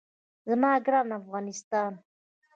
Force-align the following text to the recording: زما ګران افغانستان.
زما 0.47 0.71
ګران 0.85 1.09
افغانستان. 1.19 1.91